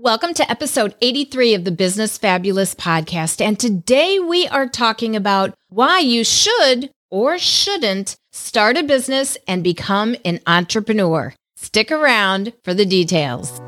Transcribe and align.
Welcome 0.00 0.32
to 0.34 0.48
episode 0.48 0.94
83 1.02 1.54
of 1.54 1.64
the 1.64 1.72
Business 1.72 2.18
Fabulous 2.18 2.72
podcast. 2.72 3.44
And 3.44 3.58
today 3.58 4.20
we 4.20 4.46
are 4.46 4.68
talking 4.68 5.16
about 5.16 5.54
why 5.70 5.98
you 5.98 6.22
should 6.22 6.90
or 7.10 7.36
shouldn't 7.36 8.14
start 8.30 8.76
a 8.76 8.84
business 8.84 9.36
and 9.48 9.64
become 9.64 10.14
an 10.24 10.38
entrepreneur. 10.46 11.34
Stick 11.56 11.90
around 11.90 12.52
for 12.62 12.74
the 12.74 12.86
details. 12.86 13.58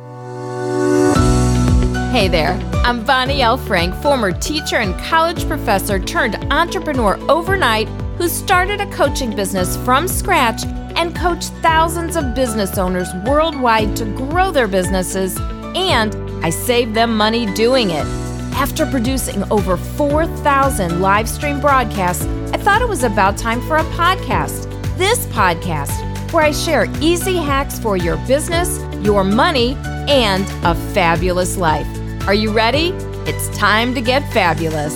Hey 2.13 2.29
there, 2.29 2.53
I'm 2.85 3.05
Bonnie 3.05 3.43
L. 3.43 3.59
Frank, 3.59 3.93
former 3.97 4.31
teacher 4.31 4.77
and 4.77 4.97
college 5.01 5.49
professor 5.49 5.99
turned 5.99 6.37
entrepreneur 6.53 7.19
overnight 7.29 7.89
who 8.19 8.29
started 8.29 8.81
a 8.81 8.91
coaching 8.93 9.35
business 9.35 9.77
from 9.79 10.07
scratch 10.07 10.63
and 10.95 11.17
coached 11.17 11.51
thousands 11.55 12.15
of 12.15 12.37
business 12.37 12.79
owners 12.79 13.09
worldwide 13.27 13.97
to 13.97 14.05
grow 14.05 14.53
their 14.53 14.69
businesses 14.69 15.37
and 15.77 16.15
I 16.45 16.51
saved 16.51 16.95
them 16.95 17.17
money 17.17 17.47
doing 17.55 17.91
it. 17.91 18.07
After 18.55 18.85
producing 18.85 19.43
over 19.51 19.77
4,000 19.77 21.01
live 21.01 21.29
stream 21.29 21.61
broadcasts, 21.61 22.25
I 22.53 22.57
thought 22.57 22.83
it 22.83 22.89
was 22.89 23.05
about 23.05 23.39
time 23.39 23.61
for 23.63 23.77
a 23.77 23.85
podcast. 23.85 24.67
This 24.99 25.27
podcast, 25.27 25.93
where 26.33 26.45
I 26.45 26.53
share 26.53 26.87
easy 27.01 27.37
hacks 27.37 27.79
for 27.79 27.97
your 27.97 28.17
business, 28.27 28.79
your 29.05 29.25
money, 29.25 29.77
and 30.09 30.45
a 30.65 30.75
fabulous 30.93 31.57
life. 31.57 31.87
Are 32.27 32.35
you 32.35 32.53
ready? 32.53 32.89
It's 33.27 33.49
time 33.57 33.95
to 33.95 34.01
get 34.01 34.31
fabulous. 34.33 34.95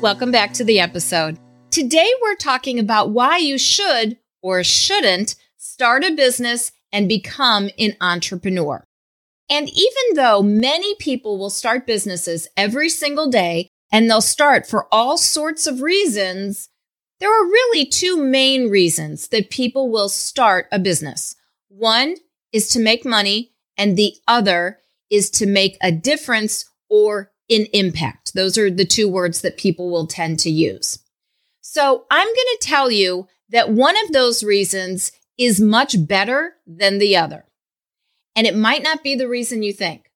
Welcome 0.00 0.32
back 0.32 0.52
to 0.54 0.64
the 0.64 0.80
episode. 0.80 1.38
Today, 1.70 2.12
we're 2.20 2.34
talking 2.34 2.78
about 2.78 3.10
why 3.10 3.38
you 3.38 3.58
should 3.58 4.18
or 4.42 4.64
shouldn't 4.64 5.36
start 5.56 6.04
a 6.04 6.10
business 6.10 6.72
and 6.92 7.08
become 7.08 7.70
an 7.78 7.96
entrepreneur. 8.00 8.84
And 9.52 9.68
even 9.68 10.14
though 10.14 10.42
many 10.42 10.94
people 10.94 11.38
will 11.38 11.50
start 11.50 11.86
businesses 11.86 12.48
every 12.56 12.88
single 12.88 13.28
day 13.28 13.68
and 13.92 14.08
they'll 14.08 14.22
start 14.22 14.66
for 14.66 14.88
all 14.90 15.18
sorts 15.18 15.66
of 15.66 15.82
reasons, 15.82 16.70
there 17.20 17.28
are 17.28 17.44
really 17.44 17.84
two 17.84 18.16
main 18.16 18.70
reasons 18.70 19.28
that 19.28 19.50
people 19.50 19.90
will 19.90 20.08
start 20.08 20.68
a 20.72 20.78
business. 20.78 21.36
One 21.68 22.16
is 22.50 22.68
to 22.70 22.80
make 22.80 23.04
money, 23.04 23.52
and 23.76 23.94
the 23.94 24.14
other 24.26 24.78
is 25.10 25.28
to 25.32 25.46
make 25.46 25.76
a 25.82 25.92
difference 25.92 26.64
or 26.88 27.30
an 27.50 27.66
impact. 27.74 28.32
Those 28.32 28.56
are 28.56 28.70
the 28.70 28.86
two 28.86 29.06
words 29.06 29.42
that 29.42 29.58
people 29.58 29.90
will 29.90 30.06
tend 30.06 30.38
to 30.40 30.50
use. 30.50 30.98
So 31.60 32.06
I'm 32.10 32.26
going 32.26 32.36
to 32.36 32.58
tell 32.62 32.90
you 32.90 33.28
that 33.50 33.70
one 33.70 33.96
of 34.02 34.12
those 34.12 34.42
reasons 34.42 35.12
is 35.36 35.60
much 35.60 35.94
better 36.06 36.54
than 36.66 36.98
the 36.98 37.18
other 37.18 37.44
and 38.34 38.46
it 38.46 38.56
might 38.56 38.82
not 38.82 39.02
be 39.02 39.14
the 39.14 39.28
reason 39.28 39.62
you 39.62 39.72
think. 39.72 40.10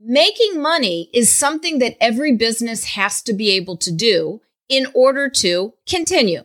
Making 0.00 0.62
money 0.62 1.10
is 1.12 1.30
something 1.30 1.78
that 1.78 1.96
every 2.00 2.34
business 2.34 2.84
has 2.84 3.22
to 3.22 3.32
be 3.32 3.50
able 3.50 3.76
to 3.78 3.92
do 3.92 4.40
in 4.68 4.86
order 4.94 5.28
to 5.28 5.74
continue. 5.86 6.44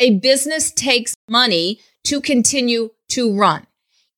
A 0.00 0.18
business 0.18 0.72
takes 0.72 1.14
money 1.28 1.80
to 2.04 2.20
continue 2.20 2.90
to 3.10 3.36
run. 3.36 3.66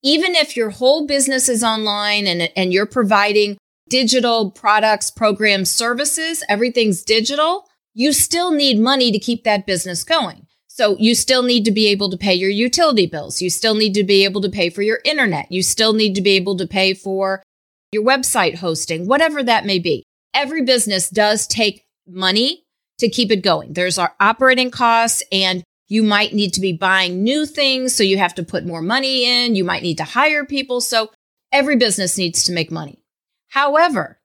Even 0.01 0.33
if 0.35 0.55
your 0.55 0.69
whole 0.69 1.05
business 1.05 1.49
is 1.49 1.63
online 1.63 2.25
and, 2.25 2.49
and 2.55 2.73
you're 2.73 2.85
providing 2.85 3.57
digital 3.89 4.51
products, 4.51 5.11
programs, 5.11 5.69
services, 5.69 6.43
everything's 6.47 7.03
digital, 7.03 7.67
you 7.93 8.13
still 8.13 8.51
need 8.51 8.79
money 8.79 9.11
to 9.11 9.19
keep 9.19 9.43
that 9.43 9.65
business 9.65 10.03
going. 10.03 10.47
So 10.79 10.95
you 10.97 11.13
still 11.13 11.43
need 11.43 11.65
to 11.65 11.71
be 11.71 11.87
able 11.87 12.09
to 12.09 12.15
pay 12.15 12.33
your 12.33 12.49
utility 12.49 13.05
bills. 13.05 13.41
You 13.41 13.49
still 13.49 13.75
need 13.75 13.95
to 13.95 14.03
be 14.05 14.23
able 14.23 14.39
to 14.39 14.49
pay 14.49 14.69
for 14.69 14.81
your 14.81 15.01
internet. 15.03 15.51
You 15.51 15.61
still 15.61 15.91
need 15.91 16.15
to 16.15 16.21
be 16.21 16.37
able 16.37 16.55
to 16.55 16.65
pay 16.65 16.93
for 16.93 17.43
your 17.91 18.05
website 18.05 18.55
hosting, 18.55 19.05
whatever 19.05 19.43
that 19.43 19.65
may 19.65 19.79
be. 19.79 20.05
Every 20.33 20.63
business 20.63 21.09
does 21.09 21.47
take 21.47 21.83
money 22.07 22.63
to 22.99 23.09
keep 23.09 23.29
it 23.29 23.43
going. 23.43 23.73
There's 23.73 23.97
our 23.97 24.15
operating 24.21 24.71
costs 24.71 25.21
and 25.33 25.65
you 25.89 26.01
might 26.01 26.33
need 26.33 26.53
to 26.53 26.61
be 26.61 26.71
buying 26.71 27.23
new 27.23 27.45
things. 27.45 27.93
So 27.93 28.03
you 28.03 28.17
have 28.17 28.35
to 28.35 28.43
put 28.43 28.65
more 28.65 28.81
money 28.81 29.25
in. 29.25 29.55
You 29.55 29.65
might 29.65 29.83
need 29.83 29.97
to 29.97 30.05
hire 30.05 30.45
people. 30.45 30.79
So 30.79 31.11
every 31.51 31.75
business 31.75 32.17
needs 32.17 32.45
to 32.45 32.53
make 32.53 32.71
money. 32.71 33.03
However, 33.49 34.21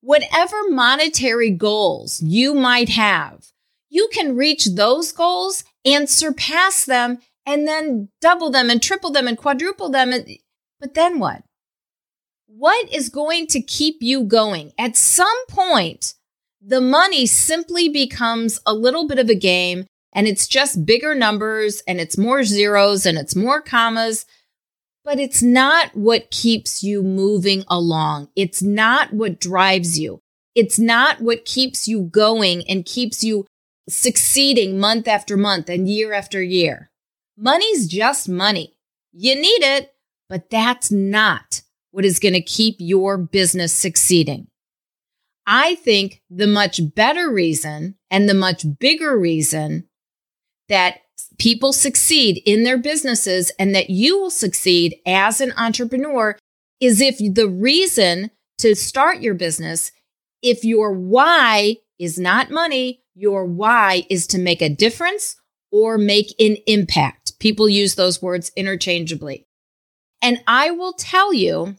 whatever 0.00 0.56
monetary 0.70 1.50
goals 1.50 2.22
you 2.22 2.54
might 2.54 2.88
have, 2.88 3.48
you 3.90 4.08
can 4.14 4.34
reach 4.34 4.64
those 4.64 5.12
goals 5.12 5.62
and 5.84 6.08
surpass 6.08 6.84
them 6.84 7.18
and 7.46 7.66
then 7.66 8.08
double 8.20 8.50
them 8.50 8.70
and 8.70 8.82
triple 8.82 9.10
them 9.10 9.26
and 9.26 9.38
quadruple 9.38 9.90
them. 9.90 10.12
But 10.78 10.94
then 10.94 11.18
what? 11.18 11.42
What 12.46 12.92
is 12.92 13.08
going 13.08 13.46
to 13.48 13.60
keep 13.60 13.96
you 14.00 14.24
going? 14.24 14.72
At 14.78 14.96
some 14.96 15.46
point, 15.48 16.14
the 16.60 16.80
money 16.80 17.26
simply 17.26 17.88
becomes 17.88 18.60
a 18.66 18.74
little 18.74 19.06
bit 19.06 19.18
of 19.18 19.30
a 19.30 19.34
game 19.34 19.86
and 20.12 20.26
it's 20.26 20.48
just 20.48 20.84
bigger 20.84 21.14
numbers 21.14 21.82
and 21.86 22.00
it's 22.00 22.18
more 22.18 22.44
zeros 22.44 23.06
and 23.06 23.16
it's 23.16 23.36
more 23.36 23.62
commas, 23.62 24.26
but 25.04 25.18
it's 25.18 25.42
not 25.42 25.94
what 25.96 26.30
keeps 26.30 26.82
you 26.82 27.02
moving 27.02 27.64
along. 27.68 28.28
It's 28.36 28.62
not 28.62 29.12
what 29.12 29.40
drives 29.40 29.98
you. 29.98 30.20
It's 30.54 30.78
not 30.78 31.20
what 31.20 31.44
keeps 31.44 31.86
you 31.86 32.02
going 32.02 32.68
and 32.68 32.84
keeps 32.84 33.22
you 33.22 33.46
succeeding 33.90 34.78
month 34.78 35.08
after 35.08 35.36
month 35.36 35.68
and 35.68 35.88
year 35.88 36.12
after 36.12 36.42
year. 36.42 36.90
Money's 37.36 37.86
just 37.86 38.28
money. 38.28 38.76
You 39.12 39.34
need 39.34 39.62
it, 39.62 39.94
but 40.28 40.50
that's 40.50 40.90
not 40.90 41.62
what 41.90 42.04
is 42.04 42.18
going 42.18 42.34
to 42.34 42.42
keep 42.42 42.76
your 42.78 43.18
business 43.18 43.72
succeeding. 43.72 44.46
I 45.46 45.74
think 45.76 46.22
the 46.30 46.46
much 46.46 46.80
better 46.94 47.30
reason 47.30 47.96
and 48.10 48.28
the 48.28 48.34
much 48.34 48.64
bigger 48.78 49.18
reason 49.18 49.88
that 50.68 50.98
people 51.38 51.72
succeed 51.72 52.40
in 52.46 52.62
their 52.62 52.78
businesses 52.78 53.50
and 53.58 53.74
that 53.74 53.90
you 53.90 54.20
will 54.20 54.30
succeed 54.30 54.96
as 55.06 55.40
an 55.40 55.52
entrepreneur 55.56 56.38
is 56.80 57.00
if 57.00 57.18
the 57.18 57.48
reason 57.48 58.30
to 58.58 58.74
start 58.74 59.20
your 59.20 59.34
business, 59.34 59.90
if 60.42 60.64
your 60.64 60.92
why 60.92 61.76
is 61.98 62.18
not 62.18 62.50
money, 62.50 63.02
your 63.20 63.44
why 63.44 64.06
is 64.08 64.26
to 64.26 64.38
make 64.38 64.62
a 64.62 64.68
difference 64.70 65.36
or 65.70 65.98
make 65.98 66.34
an 66.40 66.56
impact. 66.66 67.38
People 67.38 67.68
use 67.68 67.94
those 67.94 68.22
words 68.22 68.50
interchangeably. 68.56 69.46
And 70.22 70.42
I 70.46 70.70
will 70.70 70.94
tell 70.94 71.34
you 71.34 71.76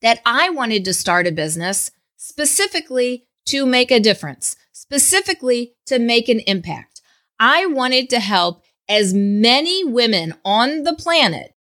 that 0.00 0.20
I 0.24 0.48
wanted 0.48 0.86
to 0.86 0.94
start 0.94 1.26
a 1.26 1.32
business 1.32 1.90
specifically 2.16 3.26
to 3.46 3.66
make 3.66 3.90
a 3.90 4.00
difference, 4.00 4.56
specifically 4.72 5.74
to 5.84 5.98
make 5.98 6.30
an 6.30 6.40
impact. 6.40 7.02
I 7.38 7.66
wanted 7.66 8.08
to 8.10 8.20
help 8.20 8.62
as 8.88 9.12
many 9.12 9.84
women 9.84 10.34
on 10.46 10.84
the 10.84 10.94
planet 10.94 11.52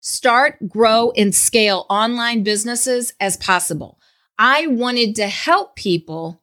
start, 0.00 0.68
grow, 0.68 1.12
and 1.12 1.32
scale 1.32 1.86
online 1.88 2.42
businesses 2.42 3.14
as 3.20 3.36
possible. 3.36 4.00
I 4.36 4.66
wanted 4.66 5.14
to 5.16 5.28
help 5.28 5.76
people 5.76 6.41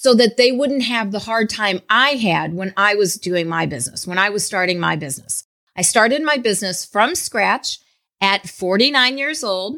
so 0.00 0.14
that 0.14 0.38
they 0.38 0.50
wouldn't 0.50 0.84
have 0.84 1.12
the 1.12 1.18
hard 1.18 1.50
time 1.50 1.82
I 1.90 2.12
had 2.12 2.54
when 2.54 2.72
I 2.74 2.94
was 2.94 3.16
doing 3.16 3.46
my 3.46 3.66
business, 3.66 4.06
when 4.06 4.16
I 4.16 4.30
was 4.30 4.42
starting 4.42 4.80
my 4.80 4.96
business. 4.96 5.44
I 5.76 5.82
started 5.82 6.22
my 6.22 6.38
business 6.38 6.86
from 6.86 7.14
scratch 7.14 7.80
at 8.18 8.48
49 8.48 9.18
years 9.18 9.44
old. 9.44 9.76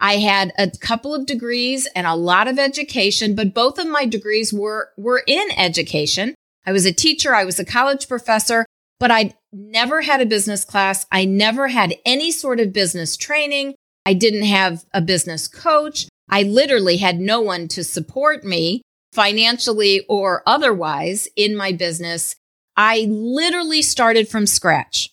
I 0.00 0.14
had 0.14 0.52
a 0.58 0.68
couple 0.68 1.14
of 1.14 1.26
degrees 1.26 1.86
and 1.94 2.08
a 2.08 2.16
lot 2.16 2.48
of 2.48 2.58
education, 2.58 3.36
but 3.36 3.54
both 3.54 3.78
of 3.78 3.86
my 3.86 4.04
degrees 4.04 4.52
were, 4.52 4.90
were 4.96 5.22
in 5.28 5.46
education. 5.56 6.34
I 6.66 6.72
was 6.72 6.84
a 6.84 6.92
teacher. 6.92 7.32
I 7.32 7.44
was 7.44 7.60
a 7.60 7.64
college 7.64 8.08
professor, 8.08 8.66
but 8.98 9.12
I 9.12 9.32
never 9.52 10.00
had 10.00 10.20
a 10.20 10.26
business 10.26 10.64
class. 10.64 11.06
I 11.12 11.24
never 11.24 11.68
had 11.68 11.94
any 12.04 12.32
sort 12.32 12.58
of 12.58 12.72
business 12.72 13.16
training. 13.16 13.76
I 14.04 14.14
didn't 14.14 14.42
have 14.42 14.84
a 14.92 15.00
business 15.00 15.46
coach. 15.46 16.08
I 16.28 16.42
literally 16.42 16.96
had 16.96 17.20
no 17.20 17.40
one 17.40 17.68
to 17.68 17.84
support 17.84 18.42
me 18.42 18.82
financially 19.12 20.04
or 20.08 20.42
otherwise 20.46 21.28
in 21.36 21.56
my 21.56 21.72
business, 21.72 22.36
I 22.76 23.06
literally 23.08 23.82
started 23.82 24.28
from 24.28 24.46
scratch, 24.46 25.10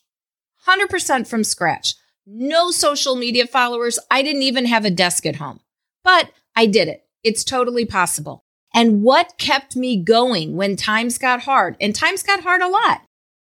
100% 0.67 1.27
from 1.27 1.43
scratch. 1.43 1.95
No 2.25 2.71
social 2.71 3.15
media 3.15 3.47
followers. 3.47 3.97
I 4.11 4.21
didn't 4.21 4.43
even 4.43 4.65
have 4.67 4.85
a 4.85 4.91
desk 4.91 5.25
at 5.25 5.37
home, 5.37 5.59
but 6.03 6.31
I 6.55 6.67
did 6.67 6.87
it. 6.87 7.03
It's 7.23 7.43
totally 7.43 7.85
possible. 7.85 8.43
And 8.73 9.01
what 9.01 9.37
kept 9.37 9.75
me 9.75 10.01
going 10.01 10.55
when 10.55 10.75
times 10.75 11.17
got 11.17 11.41
hard? 11.41 11.75
And 11.81 11.95
times 11.95 12.21
got 12.21 12.41
hard 12.41 12.61
a 12.61 12.67
lot 12.67 13.01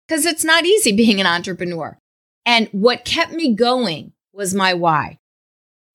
because 0.07 0.25
it's 0.25 0.43
not 0.43 0.65
easy 0.65 0.91
being 0.91 1.19
an 1.19 1.25
entrepreneur. 1.25 1.97
And 2.45 2.69
what 2.71 3.05
kept 3.05 3.31
me 3.31 3.55
going 3.55 4.13
was 4.31 4.53
my 4.53 4.73
why. 4.75 5.17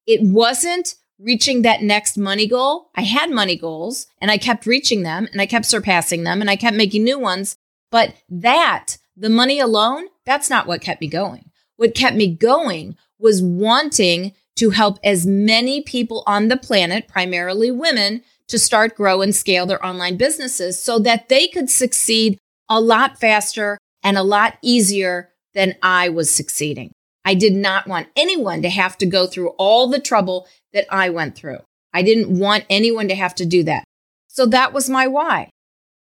It 0.06 0.20
wasn't 0.22 0.96
reaching 1.20 1.62
that 1.62 1.82
next 1.82 2.16
money 2.16 2.46
goal. 2.46 2.90
I 2.96 3.02
had 3.02 3.30
money 3.30 3.56
goals 3.56 4.06
and 4.20 4.30
I 4.30 4.38
kept 4.38 4.66
reaching 4.66 5.02
them 5.02 5.28
and 5.32 5.40
I 5.40 5.46
kept 5.46 5.66
surpassing 5.66 6.24
them 6.24 6.40
and 6.40 6.50
I 6.50 6.56
kept 6.56 6.76
making 6.76 7.04
new 7.04 7.18
ones. 7.18 7.56
But 7.90 8.14
that, 8.28 8.96
the 9.16 9.28
money 9.28 9.60
alone, 9.60 10.06
that's 10.24 10.48
not 10.48 10.66
what 10.66 10.80
kept 10.80 11.00
me 11.00 11.08
going. 11.08 11.50
What 11.76 11.94
kept 11.94 12.16
me 12.16 12.34
going 12.34 12.96
was 13.18 13.42
wanting 13.42 14.32
to 14.56 14.70
help 14.70 14.98
as 15.04 15.26
many 15.26 15.82
people 15.82 16.22
on 16.26 16.48
the 16.48 16.56
planet, 16.56 17.08
primarily 17.08 17.70
women, 17.70 18.22
to 18.48 18.58
start, 18.58 18.96
grow, 18.96 19.22
and 19.22 19.34
scale 19.34 19.66
their 19.66 19.84
online 19.84 20.16
businesses 20.16 20.82
so 20.82 20.98
that 20.98 21.28
they 21.28 21.46
could 21.48 21.70
succeed 21.70 22.38
a 22.68 22.80
lot 22.80 23.18
faster 23.18 23.78
and 24.02 24.16
a 24.16 24.22
lot 24.22 24.58
easier 24.62 25.30
than 25.54 25.74
I 25.82 26.08
was 26.08 26.30
succeeding. 26.30 26.92
I 27.30 27.34
did 27.34 27.54
not 27.54 27.86
want 27.86 28.08
anyone 28.16 28.60
to 28.62 28.68
have 28.68 28.98
to 28.98 29.06
go 29.06 29.24
through 29.24 29.50
all 29.50 29.86
the 29.86 30.00
trouble 30.00 30.48
that 30.72 30.84
I 30.90 31.10
went 31.10 31.36
through. 31.36 31.58
I 31.94 32.02
didn't 32.02 32.36
want 32.36 32.64
anyone 32.68 33.06
to 33.06 33.14
have 33.14 33.36
to 33.36 33.46
do 33.46 33.62
that. 33.62 33.84
So 34.26 34.46
that 34.46 34.72
was 34.72 34.90
my 34.90 35.06
why. 35.06 35.48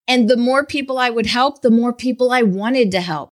And 0.08 0.30
the 0.30 0.38
more 0.38 0.64
people 0.64 1.00
I 1.00 1.10
would 1.10 1.26
help, 1.26 1.64
the 1.64 1.72
more 1.72 1.92
people 1.92 2.32
I 2.32 2.44
wanted 2.44 2.92
to 2.92 3.02
help. 3.02 3.30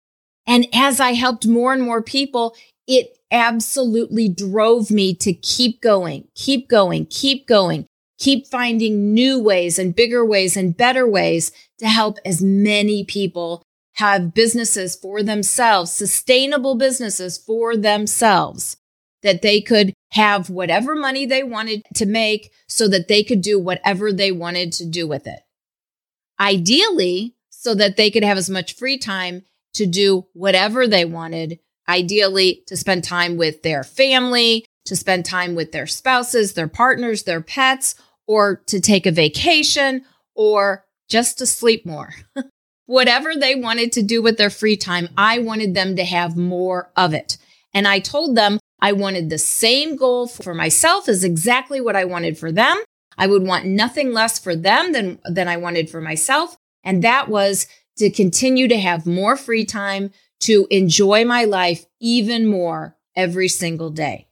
And 0.47 0.67
as 0.75 1.01
I 1.01 1.13
helped 1.13 1.47
more 1.47 1.73
and 1.73 1.83
more 1.83 2.03
people, 2.03 2.55
it 2.87 3.17
absolutely 3.31 4.29
drove 4.29 4.91
me 4.91 5.15
to 5.15 5.33
keep 5.33 5.81
going, 5.81 6.29
keep 6.35 6.69
going, 6.69 7.07
keep 7.07 7.47
going, 7.47 7.87
keep 8.19 8.47
finding 8.47 9.15
new 9.15 9.43
ways 9.43 9.79
and 9.79 9.97
bigger 9.97 10.23
ways 10.23 10.55
and 10.55 10.77
better 10.77 11.09
ways 11.09 11.51
to 11.79 11.89
help 11.89 12.19
as 12.27 12.43
many 12.43 13.05
people 13.05 13.63
have 14.01 14.35
businesses 14.35 14.97
for 14.97 15.23
themselves, 15.23 15.93
sustainable 15.93 16.75
businesses 16.75 17.37
for 17.39 17.77
themselves, 17.77 18.79
that 19.23 19.43
they 19.43 19.61
could 19.61 19.93
have 20.13 20.49
whatever 20.51 20.97
money 20.97 21.27
they 21.27 21.43
wanted 21.43 21.83
to 21.95 22.07
make 22.07 22.51
so 22.67 22.89
that 22.89 23.09
they 23.09 23.23
could 23.23 23.43
do 23.43 23.59
whatever 23.59 24.13
they 24.13 24.33
wanted 24.33 24.73
to 24.73 24.87
do 24.87 25.07
with 25.07 25.27
it. 25.27 25.41
Ideally, 26.41 27.37
so 27.51 27.75
that 27.75 27.99
they 27.99 28.11
could 28.11 28.25
have 28.25 28.39
as 28.39 28.49
much 28.49 28.75
free 28.75 28.97
time 28.97 29.43
to 29.75 29.85
do 29.85 30.27
whatever 30.33 30.87
they 30.87 31.05
wanted, 31.05 31.59
ideally 31.87 32.63
to 32.67 32.77
spend 32.77 33.05
time 33.05 33.37
with 33.37 33.63
their 33.63 33.85
family, 33.85 34.65
to 34.87 34.97
spend 34.97 35.27
time 35.27 35.55
with 35.55 35.73
their 35.73 35.87
spouses, 35.87 36.55
their 36.55 36.69
partners, 36.69 37.25
their 37.25 37.43
pets, 37.43 37.95
or 38.27 38.63
to 38.67 38.81
take 38.81 39.05
a 39.05 39.13
vacation, 39.13 40.03
or 40.35 40.87
just 41.09 41.37
to 41.39 41.47
sleep 41.47 41.85
more. 41.85 42.15
whatever 42.91 43.37
they 43.37 43.55
wanted 43.55 43.93
to 43.93 44.03
do 44.03 44.21
with 44.21 44.37
their 44.37 44.51
free 44.51 44.77
time, 44.77 45.09
I 45.17 45.39
wanted 45.39 45.75
them 45.75 45.95
to 45.95 46.05
have 46.05 46.37
more 46.37 46.91
of 46.97 47.15
it. 47.15 47.39
And 47.73 47.87
I 47.87 48.01
told 48.01 48.37
them 48.37 48.59
I 48.83 48.91
wanted 48.91 49.31
the 49.31 49.39
same 49.39 49.95
goal 49.95 50.27
for 50.27 50.55
myself 50.55 51.09
as 51.09 51.23
exactly 51.23 51.81
what 51.81 51.95
I 51.95 52.05
wanted 52.05 52.37
for 52.37 52.51
them. 52.51 52.77
I 53.17 53.29
would 53.29 53.47
want 53.47 53.65
nothing 53.65 54.13
less 54.13 54.41
for 54.41 54.57
them 54.57 54.91
than, 54.91 55.21
than 55.25 55.47
I 55.47 55.57
wanted 55.57 55.89
for 55.89 56.01
myself. 56.01 56.57
And 56.83 57.05
that 57.05 57.29
was 57.29 57.69
to 57.99 58.11
continue 58.11 58.67
to 58.67 58.79
have 58.79 59.07
more 59.07 59.37
free 59.37 59.65
time 59.65 60.11
to 60.41 60.67
enjoy 60.69 61.25
my 61.25 61.45
life 61.45 61.87
even 62.01 62.49
more 62.49 62.97
every 63.15 63.47
single 63.47 63.91
day. 63.91 64.27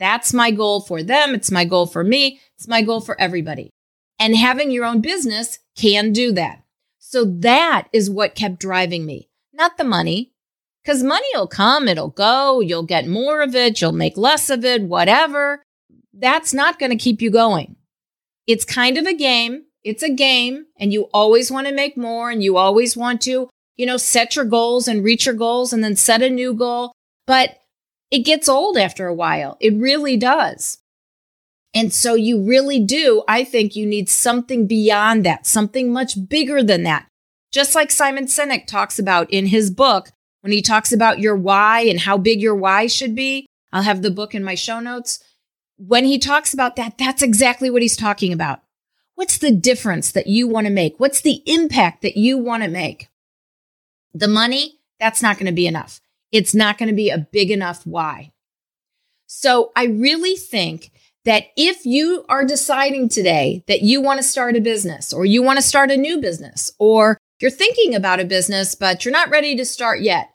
That's 0.00 0.34
my 0.34 0.50
goal 0.50 0.80
for 0.80 1.04
them. 1.04 1.36
It's 1.36 1.52
my 1.52 1.64
goal 1.64 1.86
for 1.86 2.02
me. 2.02 2.40
It's 2.56 2.66
my 2.66 2.82
goal 2.82 3.00
for 3.00 3.20
everybody. 3.20 3.70
And 4.18 4.36
having 4.36 4.72
your 4.72 4.86
own 4.86 5.00
business 5.02 5.60
can 5.76 6.12
do 6.12 6.32
that. 6.32 6.61
So 7.12 7.26
that 7.26 7.88
is 7.92 8.08
what 8.08 8.34
kept 8.34 8.58
driving 8.58 9.04
me, 9.04 9.28
not 9.52 9.76
the 9.76 9.84
money. 9.84 10.32
Because 10.82 11.02
money 11.02 11.26
will 11.34 11.46
come, 11.46 11.86
it'll 11.86 12.08
go, 12.08 12.60
you'll 12.60 12.84
get 12.84 13.06
more 13.06 13.42
of 13.42 13.54
it, 13.54 13.82
you'll 13.82 13.92
make 13.92 14.16
less 14.16 14.48
of 14.48 14.64
it, 14.64 14.80
whatever. 14.82 15.62
That's 16.14 16.54
not 16.54 16.78
going 16.78 16.88
to 16.88 16.96
keep 16.96 17.20
you 17.20 17.30
going. 17.30 17.76
It's 18.46 18.64
kind 18.64 18.96
of 18.96 19.04
a 19.04 19.12
game. 19.12 19.64
It's 19.84 20.02
a 20.02 20.08
game, 20.08 20.64
and 20.78 20.90
you 20.90 21.10
always 21.12 21.50
want 21.50 21.66
to 21.66 21.74
make 21.74 21.98
more, 21.98 22.30
and 22.30 22.42
you 22.42 22.56
always 22.56 22.96
want 22.96 23.20
to, 23.22 23.50
you 23.76 23.84
know, 23.84 23.98
set 23.98 24.34
your 24.34 24.46
goals 24.46 24.88
and 24.88 25.04
reach 25.04 25.26
your 25.26 25.34
goals 25.34 25.74
and 25.74 25.84
then 25.84 25.96
set 25.96 26.22
a 26.22 26.30
new 26.30 26.54
goal. 26.54 26.92
But 27.26 27.58
it 28.10 28.20
gets 28.20 28.48
old 28.48 28.78
after 28.78 29.06
a 29.06 29.14
while. 29.14 29.58
It 29.60 29.74
really 29.74 30.16
does. 30.16 30.78
And 31.74 31.92
so 31.92 32.14
you 32.14 32.42
really 32.42 32.80
do, 32.80 33.22
I 33.26 33.44
think 33.44 33.74
you 33.74 33.86
need 33.86 34.08
something 34.08 34.66
beyond 34.66 35.24
that, 35.24 35.46
something 35.46 35.92
much 35.92 36.28
bigger 36.28 36.62
than 36.62 36.82
that. 36.82 37.06
Just 37.50 37.74
like 37.74 37.90
Simon 37.90 38.26
Sinek 38.26 38.66
talks 38.66 38.98
about 38.98 39.30
in 39.30 39.46
his 39.46 39.70
book, 39.70 40.10
when 40.42 40.52
he 40.52 40.60
talks 40.60 40.92
about 40.92 41.20
your 41.20 41.36
why 41.36 41.80
and 41.80 42.00
how 42.00 42.18
big 42.18 42.42
your 42.42 42.54
why 42.54 42.86
should 42.86 43.14
be. 43.14 43.46
I'll 43.72 43.82
have 43.82 44.02
the 44.02 44.10
book 44.10 44.34
in 44.34 44.44
my 44.44 44.54
show 44.54 44.80
notes. 44.80 45.22
When 45.78 46.04
he 46.04 46.18
talks 46.18 46.52
about 46.52 46.76
that, 46.76 46.98
that's 46.98 47.22
exactly 47.22 47.70
what 47.70 47.82
he's 47.82 47.96
talking 47.96 48.32
about. 48.32 48.60
What's 49.14 49.38
the 49.38 49.52
difference 49.52 50.12
that 50.12 50.26
you 50.26 50.46
want 50.48 50.66
to 50.66 50.72
make? 50.72 50.98
What's 50.98 51.20
the 51.20 51.42
impact 51.46 52.02
that 52.02 52.16
you 52.16 52.38
want 52.38 52.62
to 52.64 52.68
make? 52.68 53.08
The 54.12 54.28
money, 54.28 54.80
that's 55.00 55.22
not 55.22 55.36
going 55.36 55.46
to 55.46 55.52
be 55.52 55.66
enough. 55.66 56.00
It's 56.32 56.54
not 56.54 56.76
going 56.76 56.88
to 56.88 56.94
be 56.94 57.10
a 57.10 57.18
big 57.18 57.50
enough 57.50 57.86
why. 57.86 58.32
So 59.26 59.72
I 59.74 59.84
really 59.86 60.36
think 60.36 60.90
that 61.24 61.44
if 61.56 61.86
you 61.86 62.24
are 62.28 62.44
deciding 62.44 63.08
today 63.08 63.64
that 63.68 63.82
you 63.82 64.00
want 64.00 64.18
to 64.18 64.24
start 64.24 64.56
a 64.56 64.60
business 64.60 65.12
or 65.12 65.24
you 65.24 65.42
want 65.42 65.58
to 65.58 65.62
start 65.62 65.90
a 65.90 65.96
new 65.96 66.20
business 66.20 66.72
or 66.78 67.18
you're 67.40 67.50
thinking 67.50 67.94
about 67.94 68.20
a 68.20 68.24
business, 68.24 68.74
but 68.74 69.04
you're 69.04 69.12
not 69.12 69.30
ready 69.30 69.56
to 69.56 69.64
start 69.64 70.00
yet, 70.00 70.30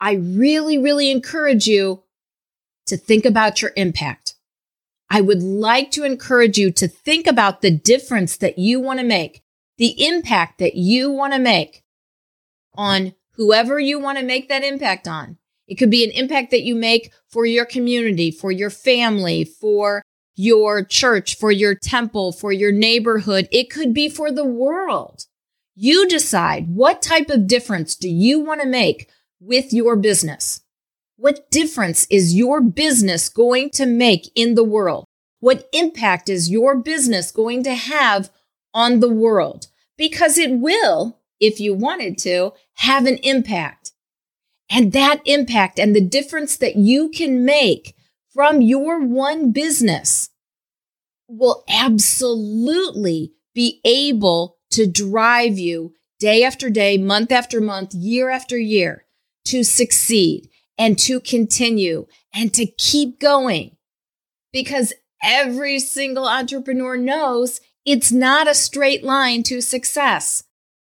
I 0.00 0.14
really, 0.14 0.78
really 0.78 1.10
encourage 1.10 1.66
you 1.66 2.02
to 2.86 2.96
think 2.96 3.24
about 3.24 3.62
your 3.62 3.72
impact. 3.76 4.34
I 5.10 5.20
would 5.20 5.42
like 5.42 5.90
to 5.92 6.04
encourage 6.04 6.56
you 6.56 6.70
to 6.72 6.88
think 6.88 7.26
about 7.26 7.62
the 7.62 7.70
difference 7.70 8.36
that 8.38 8.58
you 8.58 8.80
want 8.80 9.00
to 9.00 9.04
make, 9.04 9.42
the 9.76 10.06
impact 10.06 10.58
that 10.58 10.76
you 10.76 11.10
want 11.10 11.32
to 11.32 11.38
make 11.38 11.84
on 12.74 13.14
whoever 13.32 13.78
you 13.78 13.98
want 13.98 14.18
to 14.18 14.24
make 14.24 14.48
that 14.48 14.62
impact 14.62 15.08
on. 15.08 15.36
It 15.66 15.76
could 15.76 15.90
be 15.90 16.04
an 16.04 16.10
impact 16.10 16.50
that 16.50 16.62
you 16.62 16.74
make 16.74 17.12
for 17.28 17.46
your 17.46 17.64
community, 17.64 18.30
for 18.30 18.50
your 18.50 18.70
family, 18.70 19.44
for 19.44 20.02
your 20.40 20.82
church, 20.82 21.36
for 21.36 21.52
your 21.52 21.74
temple, 21.74 22.32
for 22.32 22.50
your 22.50 22.72
neighborhood. 22.72 23.46
It 23.52 23.70
could 23.70 23.92
be 23.92 24.08
for 24.08 24.32
the 24.32 24.44
world. 24.44 25.26
You 25.76 26.08
decide 26.08 26.74
what 26.74 27.02
type 27.02 27.28
of 27.28 27.46
difference 27.46 27.94
do 27.94 28.08
you 28.08 28.40
want 28.40 28.62
to 28.62 28.66
make 28.66 29.10
with 29.38 29.72
your 29.72 29.96
business? 29.96 30.62
What 31.16 31.50
difference 31.50 32.06
is 32.10 32.34
your 32.34 32.62
business 32.62 33.28
going 33.28 33.70
to 33.70 33.84
make 33.84 34.30
in 34.34 34.54
the 34.54 34.64
world? 34.64 35.04
What 35.40 35.68
impact 35.74 36.30
is 36.30 36.50
your 36.50 36.74
business 36.74 37.30
going 37.30 37.62
to 37.64 37.74
have 37.74 38.30
on 38.72 39.00
the 39.00 39.10
world? 39.10 39.66
Because 39.98 40.38
it 40.38 40.52
will, 40.52 41.18
if 41.38 41.60
you 41.60 41.74
wanted 41.74 42.16
to, 42.18 42.54
have 42.76 43.04
an 43.04 43.18
impact. 43.18 43.92
And 44.70 44.92
that 44.92 45.20
impact 45.26 45.78
and 45.78 45.94
the 45.94 46.00
difference 46.00 46.56
that 46.56 46.76
you 46.76 47.10
can 47.10 47.44
make 47.44 47.94
from 48.32 48.62
your 48.62 49.04
one 49.04 49.52
business 49.52 50.29
will 51.30 51.64
absolutely 51.68 53.32
be 53.54 53.80
able 53.84 54.56
to 54.70 54.86
drive 54.86 55.58
you 55.58 55.94
day 56.18 56.44
after 56.44 56.70
day, 56.70 56.98
month 56.98 57.32
after 57.32 57.60
month, 57.60 57.94
year 57.94 58.30
after 58.30 58.58
year 58.58 59.04
to 59.46 59.64
succeed 59.64 60.48
and 60.78 60.98
to 60.98 61.20
continue 61.20 62.06
and 62.34 62.52
to 62.54 62.66
keep 62.66 63.20
going. 63.20 63.76
Because 64.52 64.92
every 65.22 65.78
single 65.78 66.26
entrepreneur 66.26 66.96
knows 66.96 67.60
it's 67.84 68.12
not 68.12 68.48
a 68.48 68.54
straight 68.54 69.04
line 69.04 69.42
to 69.44 69.60
success. 69.60 70.44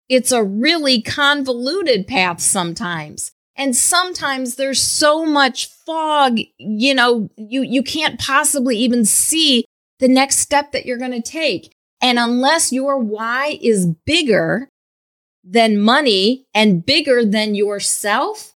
It's 0.10 0.31
a 0.31 0.43
really 0.43 1.01
convoluted 1.01 2.08
path 2.08 2.41
sometimes. 2.41 3.31
And 3.55 3.75
sometimes 3.75 4.55
there's 4.55 4.81
so 4.81 5.25
much 5.25 5.67
fog, 5.67 6.39
you 6.58 6.93
know, 6.93 7.29
you, 7.38 7.62
you 7.62 7.84
can't 7.84 8.19
possibly 8.19 8.77
even 8.77 9.05
see 9.05 9.65
the 10.00 10.07
next 10.07 10.38
step 10.38 10.71
that 10.71 10.85
you're 10.85 10.97
going 10.97 11.12
to 11.12 11.21
take. 11.21 11.73
And 12.01 12.19
unless 12.19 12.73
your 12.73 12.97
why 12.97 13.59
is 13.62 13.88
bigger 14.05 14.69
than 15.43 15.79
money 15.79 16.45
and 16.53 16.85
bigger 16.85 17.23
than 17.25 17.55
yourself, 17.55 18.55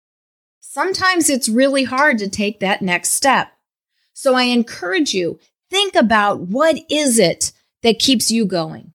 sometimes 0.59 1.29
it's 1.29 1.49
really 1.49 1.83
hard 1.83 2.17
to 2.19 2.29
take 2.29 2.59
that 2.59 2.81
next 2.81 3.11
step. 3.11 3.51
So 4.13 4.35
I 4.35 4.43
encourage 4.43 5.13
you, 5.13 5.39
think 5.69 5.95
about 5.95 6.41
what 6.41 6.79
is 6.89 7.19
it 7.19 7.51
that 7.83 7.99
keeps 7.99 8.31
you 8.31 8.45
going? 8.45 8.93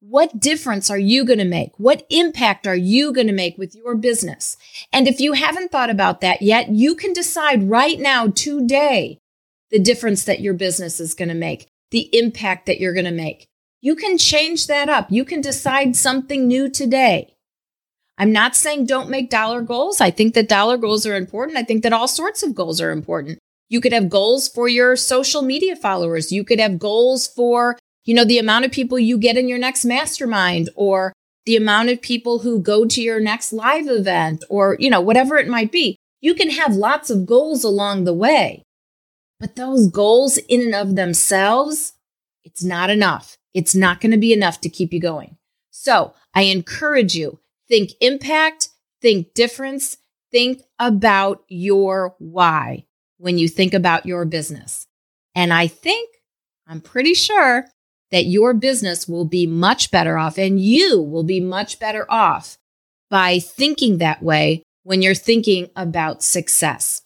What 0.00 0.40
difference 0.40 0.90
are 0.90 0.98
you 0.98 1.24
going 1.24 1.38
to 1.38 1.44
make? 1.44 1.72
What 1.76 2.06
impact 2.08 2.66
are 2.66 2.76
you 2.76 3.12
going 3.12 3.26
to 3.26 3.32
make 3.32 3.58
with 3.58 3.74
your 3.74 3.94
business? 3.94 4.56
And 4.92 5.08
if 5.08 5.20
you 5.20 5.32
haven't 5.32 5.70
thought 5.70 5.90
about 5.90 6.20
that 6.20 6.40
yet, 6.40 6.70
you 6.70 6.94
can 6.94 7.12
decide 7.12 7.68
right 7.68 7.98
now, 7.98 8.28
today, 8.28 9.18
the 9.70 9.78
difference 9.78 10.24
that 10.24 10.40
your 10.40 10.54
business 10.54 10.98
is 11.00 11.14
going 11.14 11.28
to 11.28 11.34
make, 11.34 11.66
the 11.90 12.08
impact 12.12 12.66
that 12.66 12.80
you're 12.80 12.94
going 12.94 13.04
to 13.04 13.10
make. 13.10 13.46
You 13.80 13.94
can 13.94 14.18
change 14.18 14.66
that 14.66 14.88
up. 14.88 15.10
You 15.10 15.24
can 15.24 15.40
decide 15.40 15.96
something 15.96 16.46
new 16.46 16.68
today. 16.68 17.34
I'm 18.18 18.32
not 18.32 18.56
saying 18.56 18.86
don't 18.86 19.10
make 19.10 19.30
dollar 19.30 19.62
goals. 19.62 20.00
I 20.00 20.10
think 20.10 20.34
that 20.34 20.48
dollar 20.48 20.76
goals 20.76 21.06
are 21.06 21.14
important. 21.14 21.58
I 21.58 21.62
think 21.62 21.82
that 21.84 21.92
all 21.92 22.08
sorts 22.08 22.42
of 22.42 22.54
goals 22.54 22.80
are 22.80 22.90
important. 22.90 23.38
You 23.68 23.80
could 23.80 23.92
have 23.92 24.08
goals 24.08 24.48
for 24.48 24.68
your 24.68 24.96
social 24.96 25.42
media 25.42 25.76
followers. 25.76 26.32
You 26.32 26.42
could 26.42 26.58
have 26.58 26.78
goals 26.78 27.28
for 27.28 27.78
you 28.08 28.14
know, 28.14 28.24
the 28.24 28.38
amount 28.38 28.64
of 28.64 28.72
people 28.72 28.98
you 28.98 29.18
get 29.18 29.36
in 29.36 29.48
your 29.48 29.58
next 29.58 29.84
mastermind 29.84 30.70
or 30.74 31.12
the 31.44 31.56
amount 31.56 31.90
of 31.90 32.00
people 32.00 32.38
who 32.38 32.58
go 32.58 32.86
to 32.86 33.02
your 33.02 33.20
next 33.20 33.52
live 33.52 33.86
event 33.86 34.42
or, 34.48 34.78
you 34.80 34.88
know, 34.88 35.02
whatever 35.02 35.36
it 35.36 35.46
might 35.46 35.70
be. 35.70 35.98
You 36.22 36.34
can 36.34 36.48
have 36.48 36.74
lots 36.74 37.10
of 37.10 37.26
goals 37.26 37.64
along 37.64 38.04
the 38.04 38.14
way. 38.14 38.62
But 39.40 39.56
those 39.56 39.88
goals 39.88 40.36
in 40.36 40.60
and 40.62 40.74
of 40.74 40.96
themselves, 40.96 41.92
it's 42.44 42.64
not 42.64 42.90
enough. 42.90 43.36
It's 43.54 43.74
not 43.74 44.00
going 44.00 44.10
to 44.12 44.18
be 44.18 44.32
enough 44.32 44.60
to 44.62 44.68
keep 44.68 44.92
you 44.92 45.00
going. 45.00 45.36
So 45.70 46.14
I 46.34 46.42
encourage 46.42 47.14
you 47.14 47.38
think 47.68 47.92
impact, 48.00 48.70
think 49.00 49.34
difference, 49.34 49.96
think 50.32 50.62
about 50.78 51.44
your 51.48 52.14
why 52.18 52.86
when 53.18 53.38
you 53.38 53.48
think 53.48 53.74
about 53.74 54.06
your 54.06 54.24
business. 54.24 54.86
And 55.34 55.52
I 55.52 55.66
think, 55.66 56.08
I'm 56.66 56.80
pretty 56.80 57.14
sure 57.14 57.66
that 58.10 58.24
your 58.24 58.54
business 58.54 59.06
will 59.06 59.24
be 59.24 59.46
much 59.46 59.90
better 59.90 60.18
off 60.18 60.38
and 60.38 60.60
you 60.60 61.00
will 61.00 61.24
be 61.24 61.40
much 61.40 61.78
better 61.78 62.06
off 62.10 62.58
by 63.10 63.38
thinking 63.38 63.98
that 63.98 64.22
way 64.22 64.62
when 64.82 65.02
you're 65.02 65.14
thinking 65.14 65.70
about 65.76 66.22
success. 66.22 67.02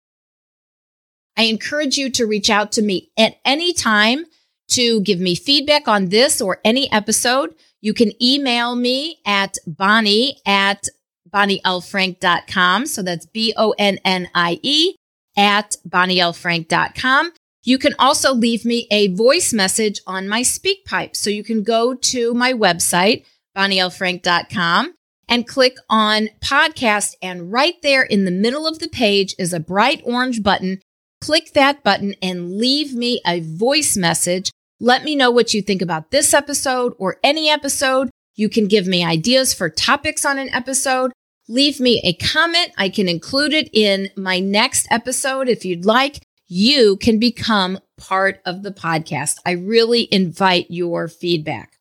I 1.36 1.44
encourage 1.44 1.96
you 1.96 2.10
to 2.10 2.26
reach 2.26 2.50
out 2.50 2.72
to 2.72 2.82
me 2.82 3.10
at 3.18 3.36
any 3.44 3.72
time 3.72 4.26
to 4.68 5.00
give 5.02 5.20
me 5.20 5.34
feedback 5.34 5.88
on 5.88 6.08
this 6.08 6.40
or 6.40 6.60
any 6.64 6.90
episode. 6.92 7.54
You 7.80 7.94
can 7.94 8.12
email 8.22 8.76
me 8.76 9.18
at 9.26 9.58
Bonnie 9.66 10.38
at 10.46 10.88
BonnieLFrank.com. 11.32 12.86
So 12.86 13.02
that's 13.02 13.26
B 13.26 13.54
O 13.56 13.74
N 13.78 13.98
N 14.04 14.28
I 14.34 14.60
E 14.62 14.94
at 15.36 15.76
BonnieLFrank.com. 15.88 17.32
You 17.64 17.78
can 17.78 17.94
also 17.98 18.34
leave 18.34 18.64
me 18.64 18.88
a 18.90 19.14
voice 19.14 19.52
message 19.52 20.00
on 20.06 20.28
my 20.28 20.42
SpeakPipe. 20.42 21.14
So 21.14 21.30
you 21.30 21.44
can 21.44 21.62
go 21.62 21.94
to 21.94 22.34
my 22.34 22.52
website, 22.52 23.24
BonnieLFrank.com, 23.56 24.94
and 25.28 25.46
click 25.46 25.76
on 25.88 26.28
podcast. 26.44 27.14
And 27.22 27.52
right 27.52 27.76
there 27.82 28.02
in 28.02 28.24
the 28.24 28.30
middle 28.30 28.66
of 28.66 28.80
the 28.80 28.88
page 28.88 29.34
is 29.38 29.52
a 29.52 29.60
bright 29.60 30.02
orange 30.04 30.42
button. 30.42 30.80
Click 31.22 31.52
that 31.52 31.84
button 31.84 32.16
and 32.20 32.56
leave 32.56 32.96
me 32.96 33.20
a 33.24 33.38
voice 33.38 33.96
message. 33.96 34.50
Let 34.80 35.04
me 35.04 35.14
know 35.14 35.30
what 35.30 35.54
you 35.54 35.62
think 35.62 35.80
about 35.80 36.10
this 36.10 36.34
episode 36.34 36.94
or 36.98 37.18
any 37.22 37.48
episode. 37.48 38.10
You 38.34 38.48
can 38.48 38.66
give 38.66 38.88
me 38.88 39.04
ideas 39.04 39.54
for 39.54 39.70
topics 39.70 40.24
on 40.24 40.36
an 40.36 40.48
episode. 40.48 41.12
Leave 41.48 41.78
me 41.78 42.00
a 42.02 42.12
comment. 42.14 42.72
I 42.76 42.88
can 42.88 43.08
include 43.08 43.52
it 43.52 43.70
in 43.72 44.08
my 44.16 44.40
next 44.40 44.88
episode 44.90 45.48
if 45.48 45.64
you'd 45.64 45.84
like. 45.84 46.18
You 46.48 46.96
can 46.96 47.20
become 47.20 47.78
part 47.96 48.40
of 48.44 48.64
the 48.64 48.72
podcast. 48.72 49.36
I 49.46 49.52
really 49.52 50.08
invite 50.10 50.66
your 50.70 51.06
feedback. 51.06 51.78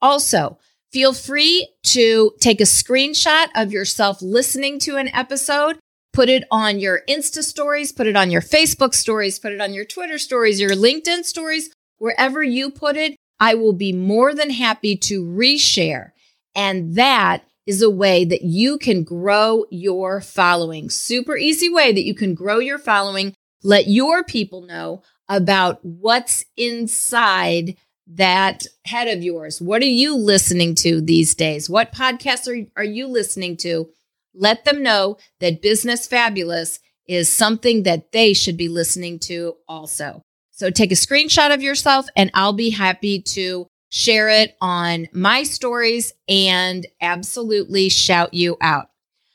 Also, 0.00 0.58
feel 0.92 1.12
free 1.12 1.68
to 1.84 2.32
take 2.40 2.60
a 2.60 2.64
screenshot 2.64 3.46
of 3.54 3.70
yourself 3.70 4.20
listening 4.20 4.80
to 4.80 4.96
an 4.96 5.06
episode, 5.14 5.78
put 6.12 6.28
it 6.28 6.44
on 6.50 6.78
your 6.78 7.02
Insta 7.08 7.42
stories, 7.42 7.92
put 7.92 8.06
it 8.06 8.16
on 8.16 8.30
your 8.30 8.42
Facebook 8.42 8.94
stories, 8.94 9.38
put 9.38 9.52
it 9.52 9.60
on 9.60 9.74
your 9.74 9.84
Twitter 9.84 10.18
stories, 10.18 10.60
your 10.60 10.70
LinkedIn 10.70 11.24
stories, 11.24 11.74
wherever 11.98 12.42
you 12.42 12.70
put 12.70 12.96
it. 12.96 13.16
I 13.40 13.54
will 13.54 13.72
be 13.72 13.92
more 13.92 14.34
than 14.34 14.50
happy 14.50 14.96
to 14.96 15.24
reshare. 15.24 16.10
And 16.54 16.94
that 16.96 17.44
is 17.66 17.82
a 17.82 17.90
way 17.90 18.24
that 18.24 18.42
you 18.42 18.78
can 18.78 19.04
grow 19.04 19.64
your 19.70 20.20
following. 20.20 20.90
Super 20.90 21.36
easy 21.36 21.68
way 21.68 21.92
that 21.92 22.04
you 22.04 22.14
can 22.14 22.34
grow 22.34 22.58
your 22.58 22.78
following. 22.78 23.34
Let 23.62 23.88
your 23.88 24.24
people 24.24 24.62
know 24.62 25.02
about 25.28 25.84
what's 25.84 26.44
inside 26.56 27.76
that 28.06 28.66
head 28.84 29.08
of 29.08 29.22
yours. 29.22 29.60
What 29.60 29.82
are 29.82 29.86
you 29.86 30.16
listening 30.16 30.74
to 30.76 31.00
these 31.00 31.34
days? 31.34 31.70
What 31.70 31.92
podcasts 31.92 32.48
are, 32.48 32.68
are 32.76 32.84
you 32.84 33.06
listening 33.06 33.56
to? 33.58 33.88
Let 34.34 34.64
them 34.64 34.82
know 34.82 35.18
that 35.40 35.62
Business 35.62 36.06
Fabulous 36.06 36.80
is 37.06 37.28
something 37.28 37.82
that 37.82 38.12
they 38.12 38.32
should 38.32 38.56
be 38.56 38.68
listening 38.68 39.18
to 39.20 39.56
also. 39.68 40.22
So 40.50 40.70
take 40.70 40.92
a 40.92 40.94
screenshot 40.96 41.52
of 41.52 41.62
yourself 41.62 42.06
and 42.16 42.30
I'll 42.34 42.52
be 42.52 42.70
happy 42.70 43.20
to 43.20 43.66
share 43.90 44.30
it 44.30 44.56
on 44.62 45.06
my 45.12 45.42
stories, 45.42 46.14
and 46.26 46.86
absolutely 47.02 47.90
shout 47.90 48.32
you 48.32 48.56
out. 48.62 48.86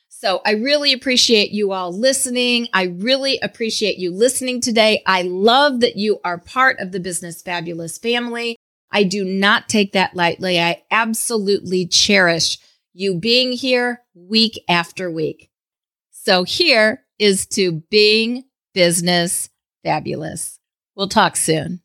So 0.09 0.41
I 0.47 0.53
really 0.53 0.93
appreciate 0.93 1.51
you 1.51 1.73
all 1.73 1.95
listening. 1.95 2.67
I 2.73 2.85
really 2.85 3.39
appreciate 3.43 3.99
you 3.99 4.11
listening 4.11 4.59
today. 4.59 5.03
I 5.05 5.21
love 5.21 5.81
that 5.81 5.95
you 5.95 6.19
are 6.23 6.39
part 6.39 6.79
of 6.79 6.91
the 6.91 6.99
Business 6.99 7.43
Fabulous 7.43 7.99
family. 7.99 8.57
I 8.91 9.03
do 9.03 9.23
not 9.23 9.69
take 9.69 9.91
that 9.91 10.15
lightly. 10.15 10.59
I 10.59 10.81
absolutely 10.89 11.85
cherish 11.85 12.57
you 12.97 13.19
being 13.19 13.51
here 13.51 14.01
week 14.15 14.59
after 14.67 15.11
week. 15.11 15.51
So 16.09 16.43
here 16.43 17.03
is 17.19 17.45
to 17.47 17.83
being 17.91 18.45
business 18.73 19.51
fabulous. 19.83 20.59
We'll 20.95 21.07
talk 21.07 21.35
soon. 21.35 21.81